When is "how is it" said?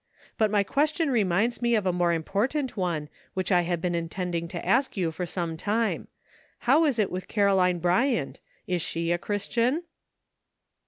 6.61-7.11